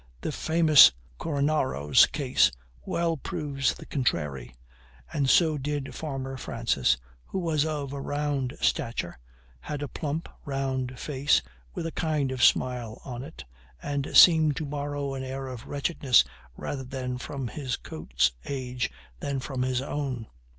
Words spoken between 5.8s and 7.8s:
farmer Francis, who was